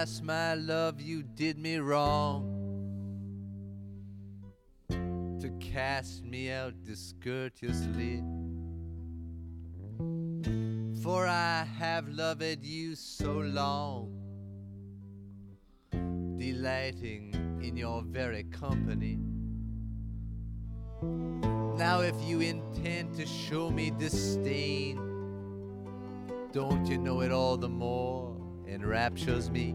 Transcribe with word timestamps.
Alas, 0.00 0.22
my 0.22 0.54
love, 0.54 0.98
you 0.98 1.22
did 1.22 1.58
me 1.58 1.76
wrong 1.76 2.56
to 4.88 5.50
cast 5.60 6.24
me 6.24 6.50
out 6.50 6.72
discourteously. 6.84 8.22
For 11.02 11.26
I 11.26 11.66
have 11.78 12.08
loved 12.08 12.64
you 12.64 12.94
so 12.94 13.30
long, 13.30 14.10
delighting 16.38 17.60
in 17.62 17.76
your 17.76 18.00
very 18.00 18.44
company. 18.44 19.18
Now, 21.76 22.00
if 22.00 22.14
you 22.22 22.40
intend 22.40 23.16
to 23.16 23.26
show 23.26 23.70
me 23.70 23.90
disdain, 23.90 24.96
don't 26.52 26.86
you 26.86 26.96
know 26.96 27.20
it 27.20 27.30
all 27.30 27.58
the 27.58 27.68
more 27.68 28.34
enraptures 28.66 29.50
me? 29.50 29.74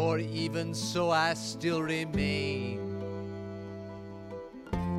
For 0.00 0.18
even 0.18 0.72
so, 0.72 1.10
I 1.10 1.34
still 1.34 1.82
remain 1.82 2.80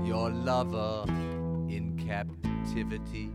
your 0.06 0.30
lover 0.30 1.06
in 1.68 2.00
captivity. 2.08 3.32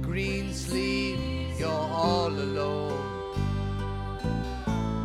Greensleeve, 0.00 1.60
you're 1.60 1.68
all 1.68 2.28
alone. 2.28 3.36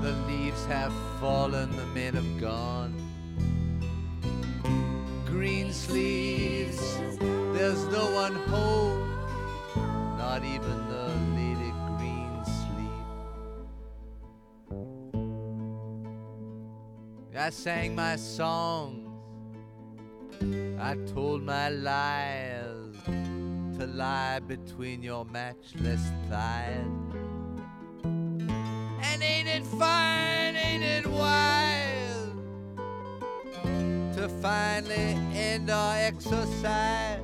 The 0.02 0.14
leaves 0.30 0.66
have 0.68 0.94
fallen, 1.20 1.76
the 1.76 1.88
men 1.88 2.14
have 2.14 2.40
gone. 2.40 2.94
Green 5.26 5.66
Greensleeves, 5.66 6.80
there's 7.52 7.84
no 7.88 8.10
one 8.14 8.36
home, 8.48 9.04
not 10.18 10.46
even 10.46 10.78
the 10.88 11.29
I 17.40 17.52
sang 17.52 17.96
my 17.96 18.18
songs, 18.18 19.08
I 20.78 20.96
told 21.14 21.42
my 21.42 21.70
lies 21.70 22.98
to 23.78 23.88
lie 23.88 24.40
between 24.40 25.02
your 25.02 25.24
matchless 25.24 26.02
thighs. 26.30 26.86
And 28.04 29.24
ain't 29.24 29.48
it 29.48 29.66
fine, 29.66 30.58
ain't 30.58 30.84
it 30.84 31.08
wild 31.08 32.44
to 34.18 34.28
finally 34.42 35.18
end 35.34 35.70
our 35.70 35.96
exercise? 35.96 37.22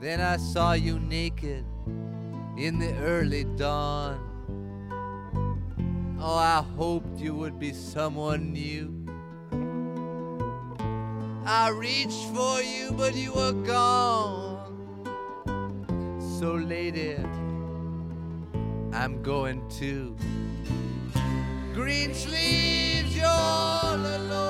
Then 0.00 0.22
I 0.22 0.38
saw 0.38 0.72
you 0.72 0.98
naked 0.98 1.66
in 2.56 2.78
the 2.78 2.96
early 3.00 3.44
dawn. 3.44 4.27
Oh, 6.20 6.34
I 6.34 6.64
hoped 6.76 7.20
you 7.20 7.34
would 7.34 7.60
be 7.60 7.72
someone 7.72 8.52
new. 8.52 8.92
I 11.46 11.68
reached 11.70 12.24
for 12.34 12.60
you, 12.60 12.90
but 12.92 13.14
you 13.14 13.32
were 13.32 13.52
gone. 13.52 14.58
So, 16.40 16.54
lady, 16.54 17.16
I'm 18.92 19.22
going 19.22 19.62
to. 19.78 20.16
Green 21.72 22.12
sleeves, 22.12 23.16
you're 23.16 23.24
alone. 23.24 24.47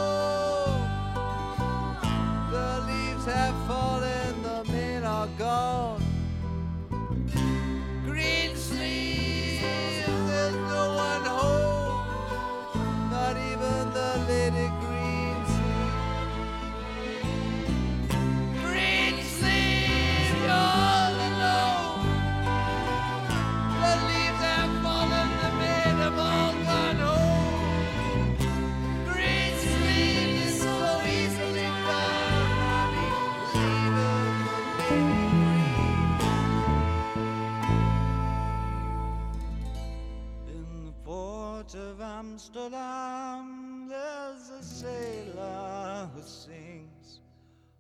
Amsterdam, 42.59 43.87
there's 43.89 44.51
a 44.51 44.63
sailor 44.65 46.11
who 46.13 46.23
sings 46.23 47.21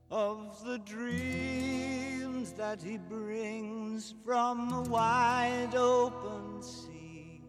of 0.08 0.64
the 0.64 0.78
dreams 0.78 2.52
that 2.52 2.80
he 2.80 2.96
brings 2.96 4.14
from 4.24 4.70
the 4.70 4.88
wide 4.88 5.74
open 5.74 6.62
sea. 6.62 7.42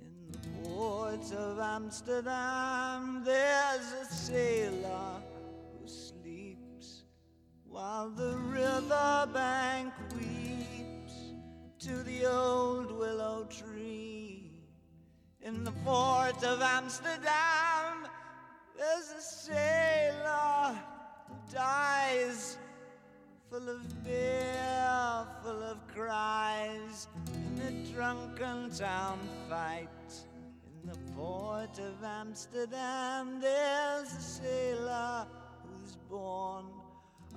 In 0.00 0.32
the 0.32 0.68
port 0.70 1.30
of 1.32 1.58
Amsterdam, 1.58 3.22
there's 3.22 3.92
a 3.92 4.06
sailor 4.06 5.20
who 5.78 5.86
sleeps 5.86 7.04
while 7.68 8.08
the 8.08 8.34
riverbank 8.38 9.92
weeps 10.14 11.34
to 11.80 12.02
the 12.04 12.24
old 12.24 12.90
willow 12.92 13.46
tree. 13.50 14.19
In 15.42 15.64
the 15.64 15.72
port 15.86 16.44
of 16.44 16.60
Amsterdam, 16.60 18.06
there's 18.76 19.10
a 19.16 19.22
sailor 19.22 20.78
who 21.26 21.34
dies, 21.50 22.58
full 23.48 23.66
of 23.70 24.04
beer, 24.04 25.26
full 25.42 25.62
of 25.62 25.78
cries, 25.94 27.08
in 27.34 27.62
a 27.62 27.92
drunken 27.92 28.70
town 28.70 29.18
fight. 29.48 29.88
In 30.66 30.90
the 30.90 30.98
port 31.16 31.78
of 31.78 32.04
Amsterdam, 32.04 33.40
there's 33.40 34.12
a 34.12 34.20
sailor 34.20 35.26
who's 35.64 35.96
born 36.10 36.66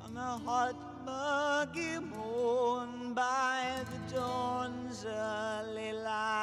on 0.04 0.18
a 0.18 0.38
hot, 0.40 0.76
muggy 1.06 2.00
moon 2.00 3.14
by 3.14 3.80
the 3.92 4.16
dawn's 4.16 5.06
early 5.06 5.94
light. 5.94 6.43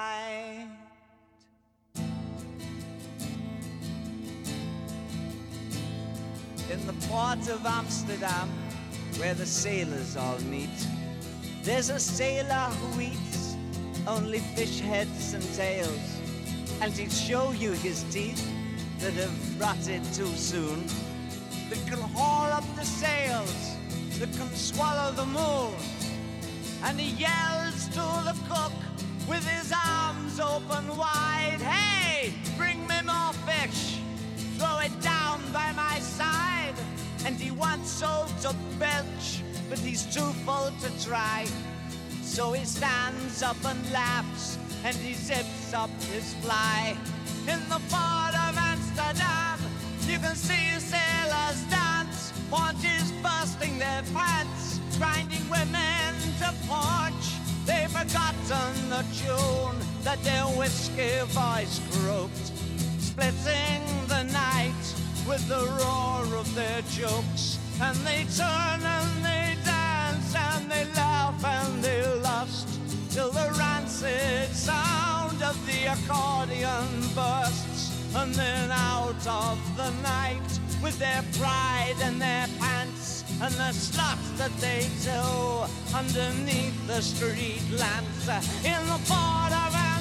In 6.70 6.86
the 6.86 6.92
port 7.08 7.48
of 7.48 7.66
Amsterdam, 7.66 8.48
where 9.18 9.34
the 9.34 9.44
sailors 9.44 10.16
all 10.16 10.38
meet, 10.42 10.86
there's 11.64 11.90
a 11.90 11.98
sailor 11.98 12.70
who 12.78 13.00
eats 13.00 13.56
only 14.06 14.38
fish 14.38 14.78
heads 14.78 15.34
and 15.34 15.42
tails, 15.56 16.20
and 16.80 16.92
he'll 16.92 17.10
show 17.10 17.50
you 17.50 17.72
his 17.72 18.04
teeth 18.04 18.48
that 19.00 19.14
have 19.14 19.60
rotted 19.60 20.04
too 20.14 20.32
soon 20.36 20.86
that 21.70 21.84
can 21.88 21.98
haul 22.14 22.52
up 22.52 22.64
the 22.76 22.84
sails, 22.84 23.76
that 24.20 24.32
can 24.38 24.48
swallow 24.54 25.10
the 25.10 25.26
moon. 25.26 25.74
And 26.84 27.00
he 27.00 27.20
yells 27.20 27.88
to 27.88 28.06
the 28.30 28.36
cook 28.48 28.72
with 29.28 29.44
his 29.44 29.72
arms 29.72 30.38
open 30.38 30.96
wide, 30.96 31.58
Hey, 31.60 32.32
bring 32.56 32.86
me 32.86 33.02
more 33.04 33.32
fish, 33.44 33.98
throw 34.56 34.78
it 34.78 35.00
down 35.00 35.40
by 35.52 35.72
my. 35.72 35.89
And 37.26 37.36
he 37.36 37.50
wants 37.50 37.90
so 37.90 38.26
to 38.42 38.54
belch, 38.78 39.42
but 39.68 39.78
he's 39.78 40.04
too 40.14 40.32
full 40.44 40.70
to 40.82 41.04
try. 41.04 41.46
So 42.22 42.52
he 42.52 42.64
stands 42.64 43.42
up 43.42 43.56
and 43.64 43.92
laughs, 43.92 44.58
and 44.84 44.96
he 44.96 45.14
zips 45.14 45.74
up 45.74 45.90
his 46.12 46.34
fly. 46.34 46.96
In 47.46 47.60
the 47.68 47.80
port 47.90 48.34
of 48.46 48.56
Amsterdam, 48.56 49.58
you 50.06 50.18
can 50.18 50.34
see 50.34 50.78
sailors 50.78 51.62
dance, 51.70 52.32
haunches 52.50 53.12
bursting 53.22 53.78
their 53.78 54.02
pants, 54.14 54.80
grinding 54.96 55.48
women 55.50 56.14
to 56.38 56.54
punch. 56.68 57.34
They've 57.66 57.90
forgotten 57.90 58.88
the 58.88 59.04
tune 59.14 59.76
that 60.04 60.22
their 60.24 60.44
whiskey 60.58 61.20
voice 61.28 61.80
croaked, 61.92 62.52
splitting 62.98 63.82
the 64.08 64.22
night 64.32 64.99
with 65.30 65.46
the 65.46 65.64
roar 65.78 66.24
of 66.40 66.54
their 66.56 66.82
jokes. 66.90 67.58
And 67.80 67.96
they 67.98 68.26
turn 68.36 68.80
and 68.82 69.24
they 69.24 69.56
dance 69.64 70.34
and 70.34 70.68
they 70.68 70.84
laugh 70.96 71.44
and 71.44 71.84
they 71.84 72.02
lust 72.18 72.68
till 73.10 73.30
the 73.30 73.48
rancid 73.56 74.48
sound 74.48 75.40
of 75.40 75.56
the 75.66 75.80
accordion 75.94 76.88
bursts. 77.14 77.94
And 78.16 78.34
then 78.34 78.72
out 78.72 79.24
of 79.28 79.58
the 79.76 79.90
night 80.02 80.50
with 80.82 80.98
their 80.98 81.22
pride 81.38 81.98
and 82.02 82.20
their 82.20 82.48
pants, 82.58 83.22
and 83.40 83.54
the 83.54 83.72
slots 83.72 84.30
that 84.36 84.54
they 84.58 84.88
do 85.04 85.22
underneath 85.96 86.78
the 86.88 87.00
street 87.00 87.62
lamps 87.78 88.26
in 88.64 88.82
the 88.92 89.00
port 89.06 89.52
of 89.52 89.99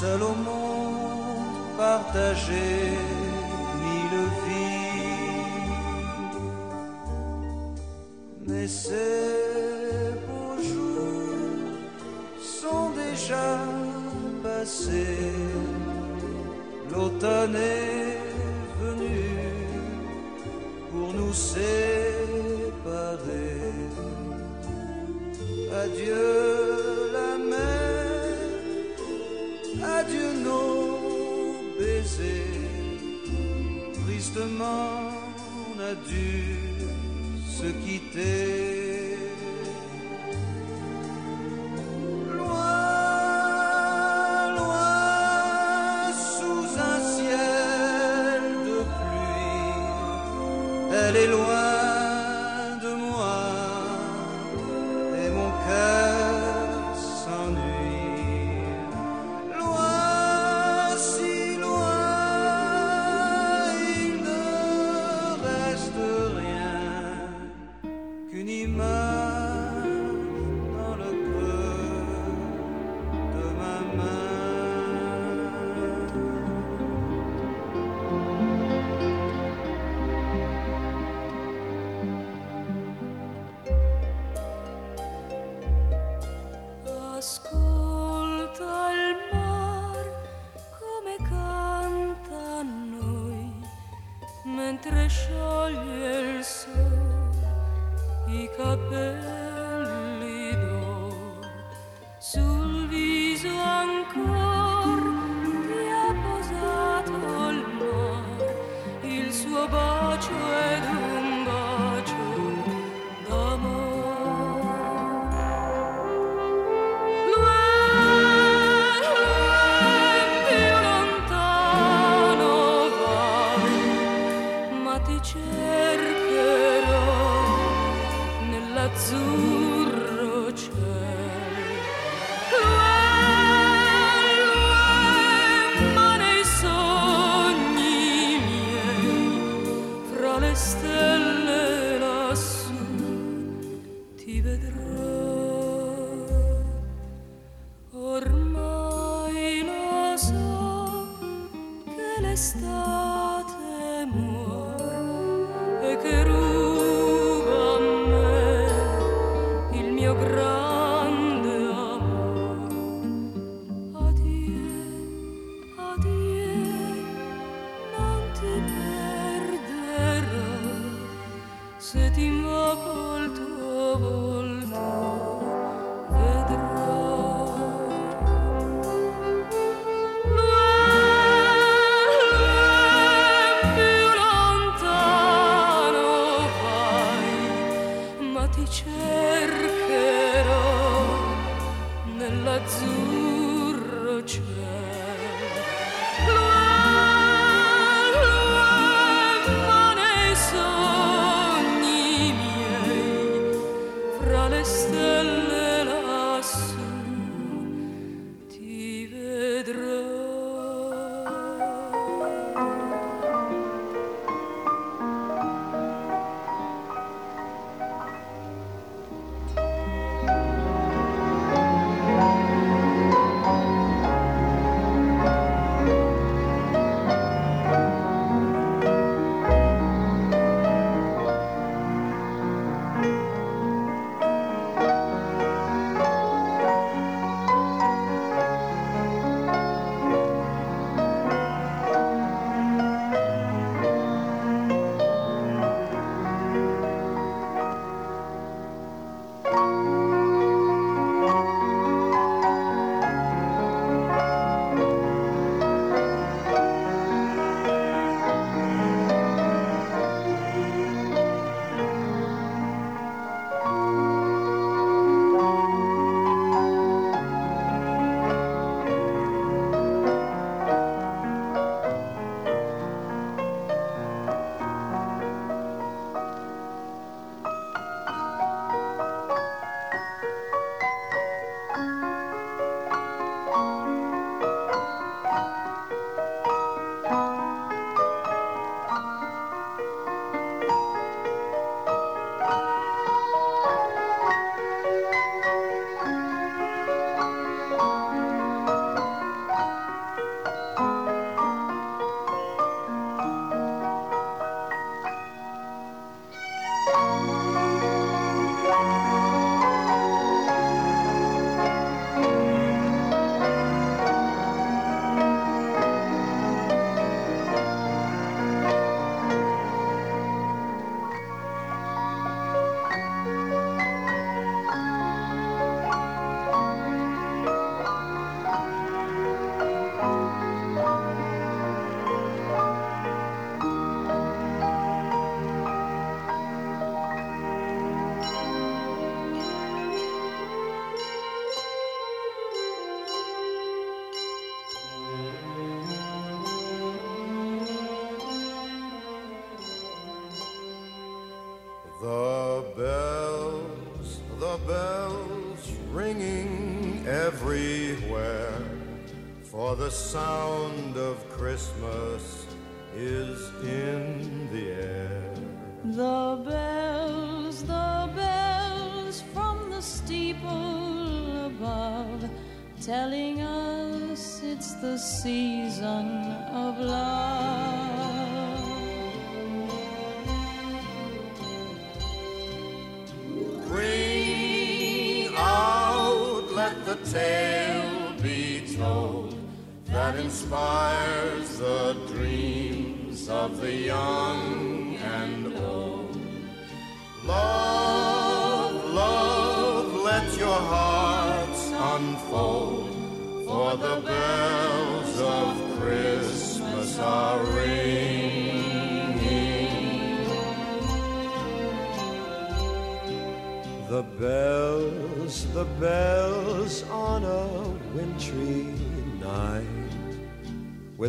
seul 0.00 0.22
au 0.22 0.34
partagé 1.78 2.68
mille 3.82 4.18
vies. 4.42 5.66
Mais 8.46 8.68
ces 8.68 10.12
beaux 10.26 10.58
jours 10.70 11.76
sont 12.58 12.90
déjà 13.04 13.48
passés, 14.42 15.32
l'automne 16.92 17.56
est 17.56 18.18
venu 18.82 19.20
pour 20.90 21.08
nous 21.14 21.32
séparer. 21.32 21.62
Adieu. 25.82 26.65
adieu 30.06 30.32
nos 30.44 31.78
baisers, 31.78 32.46
tristement 34.04 35.10
on 35.68 35.80
a 35.80 35.94
dû 36.08 36.56
se 37.48 37.66
quitter. 37.84 38.65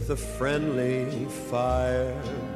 With 0.08 0.20
a 0.20 0.26
friendly 0.38 1.26
fire 1.50 2.47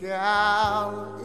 What 0.00 1.17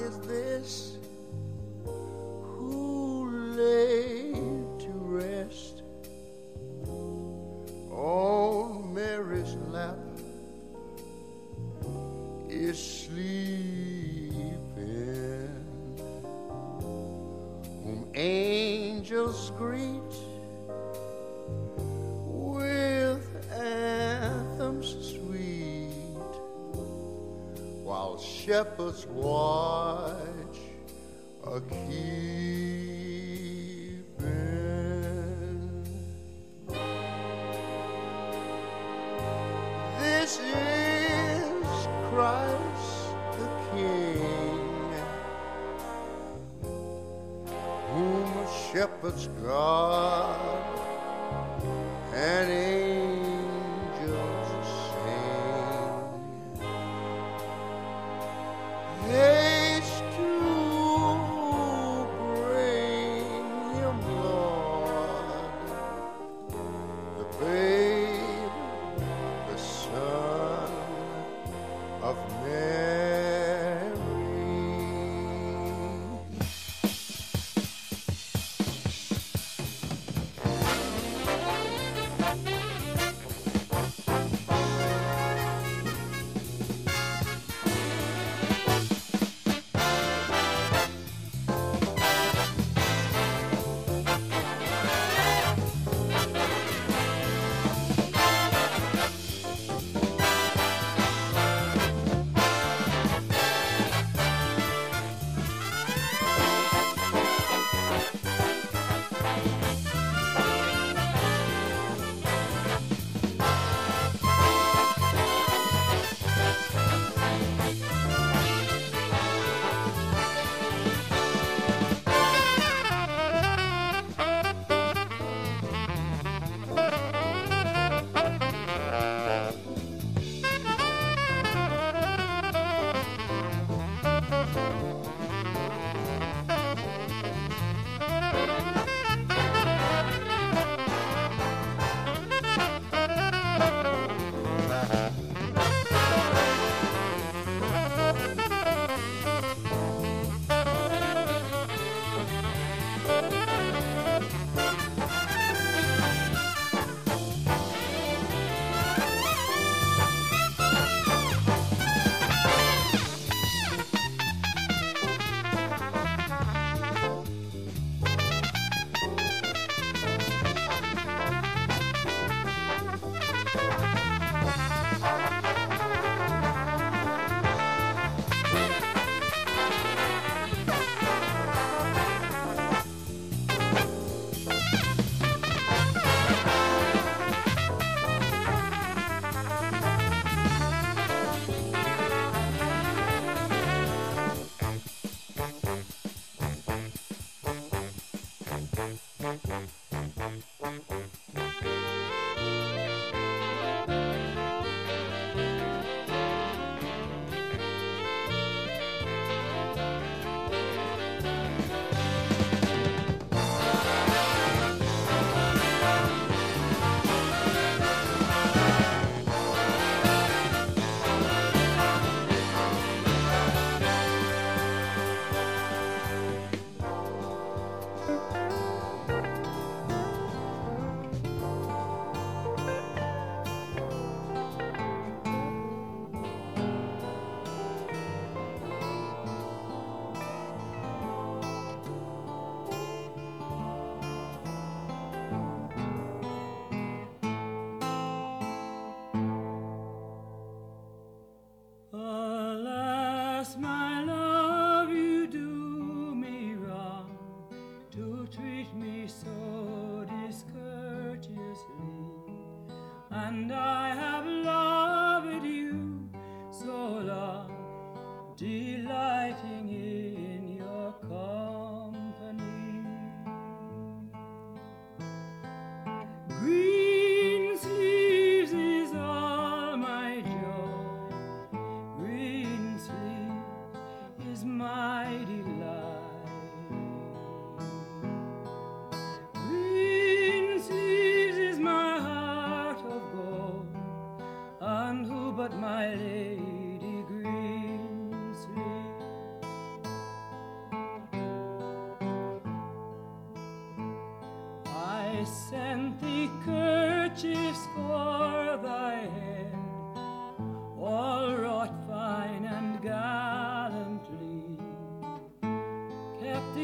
shepherds 28.94 29.53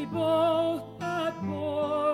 both 0.06 0.82
at 1.00 1.40
board 1.42 2.09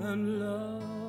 and 0.00 0.38
love 0.40 1.07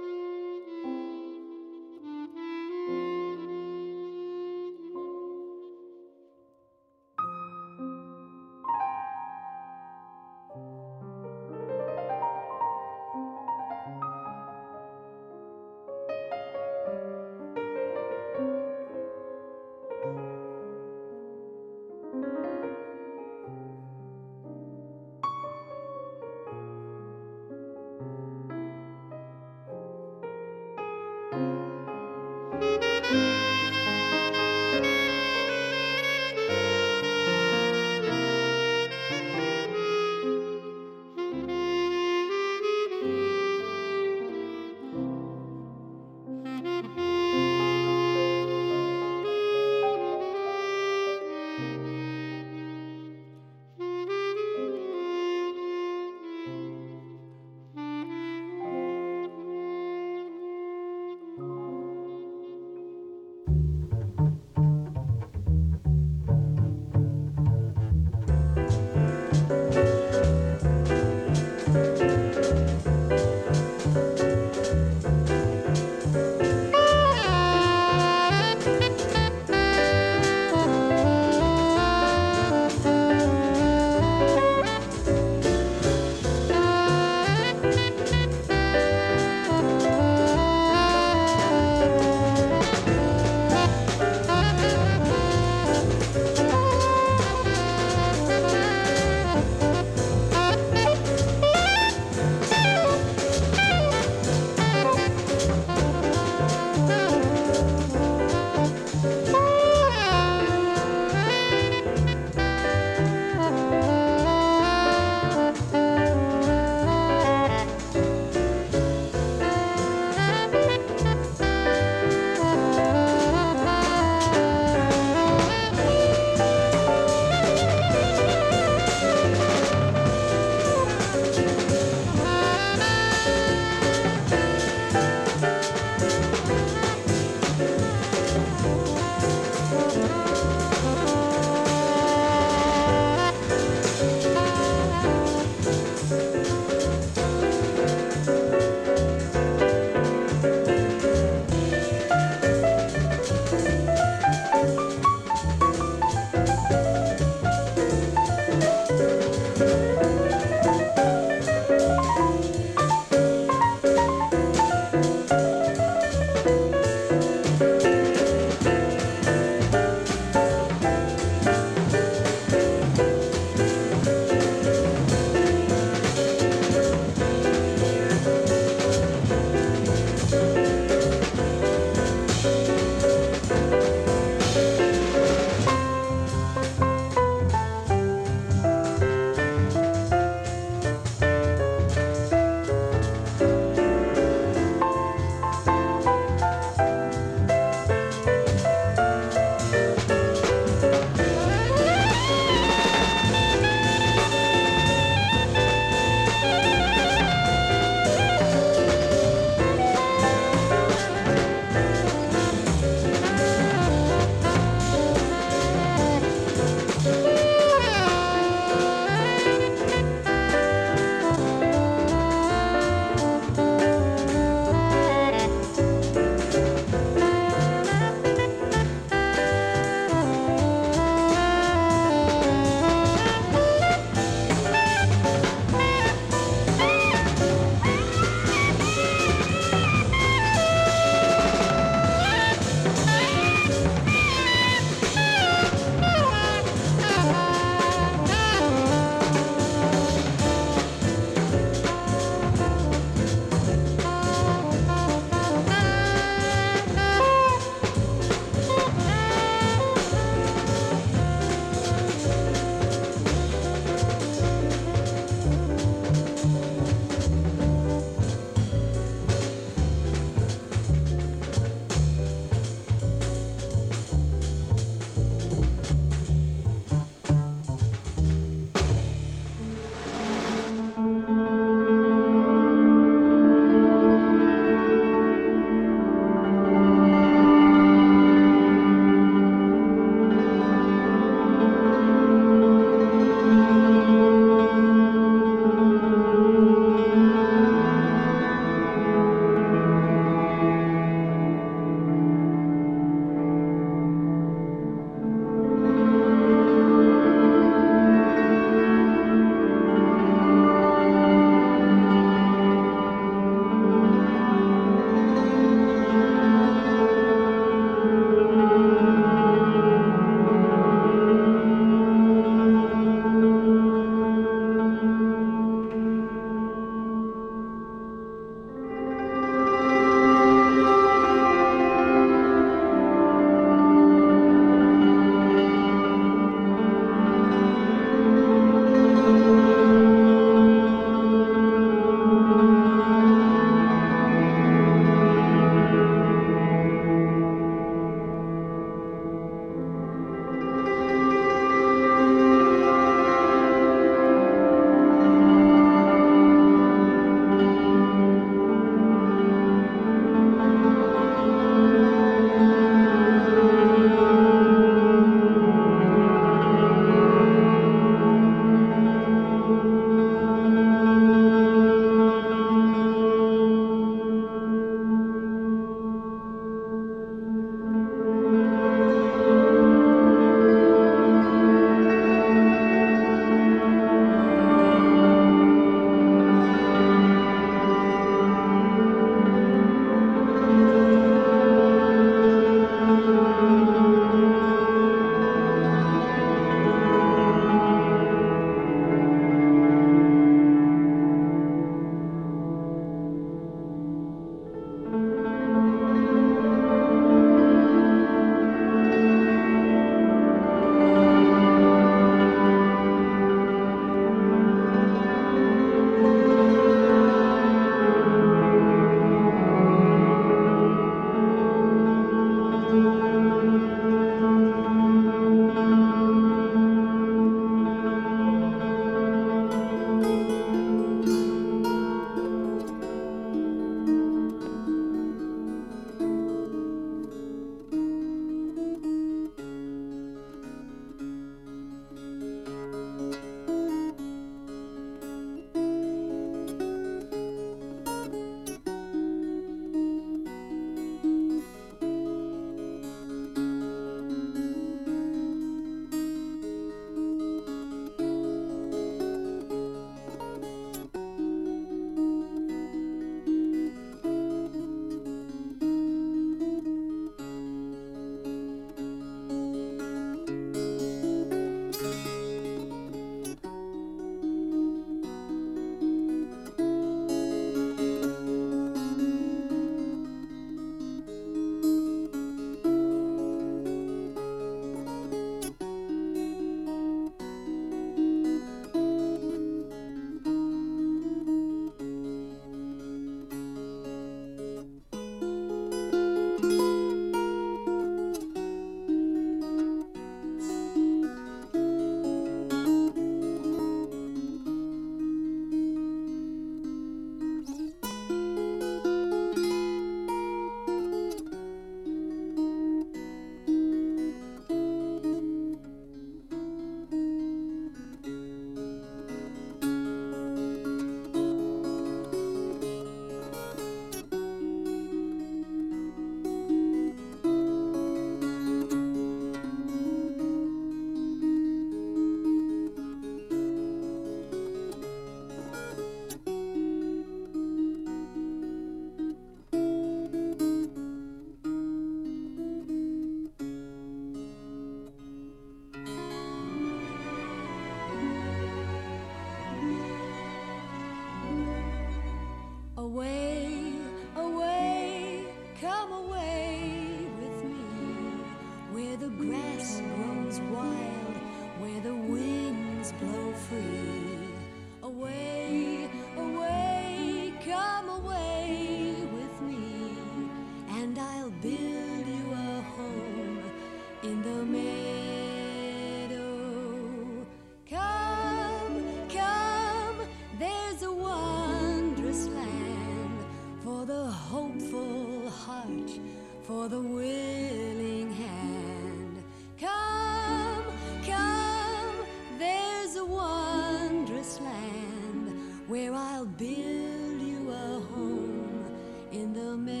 for 586.70 586.88
the 586.88 587.00
willing 587.00 588.32
hand. 588.32 589.42
Come, 589.76 590.84
come, 591.26 592.14
there's 592.60 593.16
a 593.16 593.24
wondrous 593.24 594.60
land 594.60 595.48
where 595.88 596.14
I'll 596.14 596.46
build 596.46 597.40
you 597.40 597.72
a 597.72 598.00
home 598.12 598.84
in 599.32 599.52
the 599.52 599.76
meadow. 599.76 600.00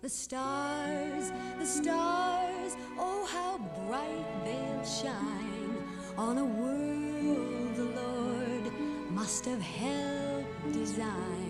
The 0.00 0.08
stars, 0.08 1.32
the 1.58 1.66
stars, 1.66 2.76
oh, 3.00 3.26
how 3.36 3.58
bright 3.88 4.44
they'll 4.44 4.84
shine 4.84 5.76
on 6.16 6.38
a 6.38 6.44
world 6.44 7.74
the 7.74 7.88
Lord 8.00 8.72
must 9.10 9.44
have 9.46 9.60
helped 9.60 10.72
design 10.72 11.44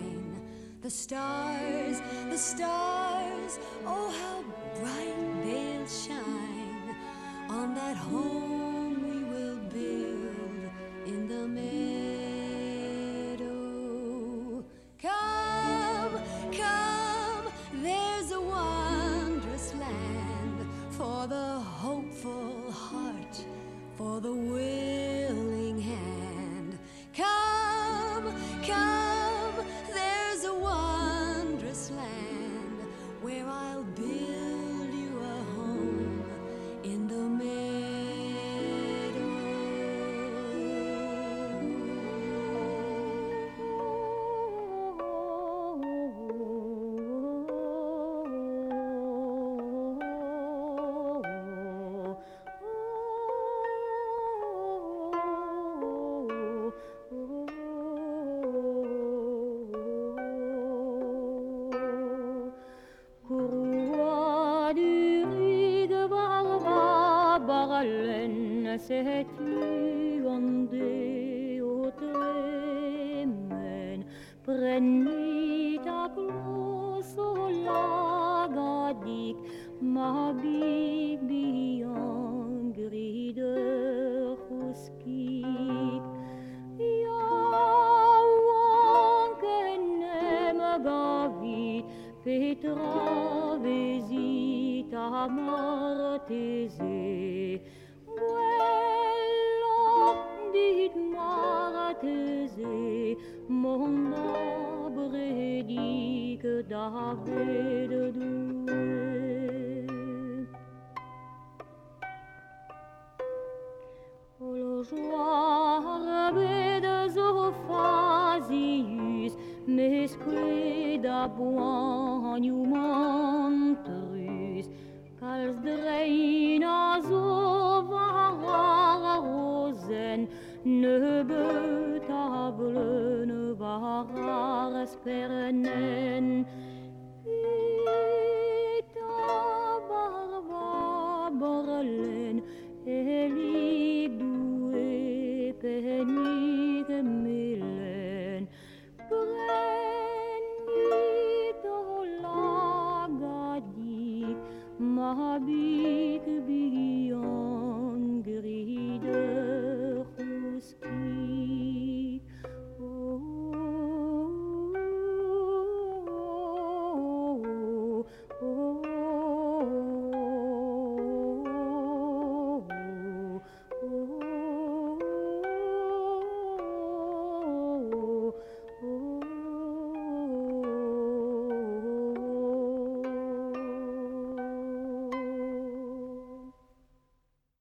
the 0.85 0.91
stars. 0.91 1.44
मागी 79.83 80.74